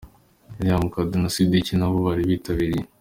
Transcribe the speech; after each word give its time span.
William 0.57 0.83
Kadu 0.93 1.15
na 1.21 1.29
Sidick 1.33 1.67
nabo 1.79 1.97
bari 2.07 2.23
bitabiriye. 2.29 2.85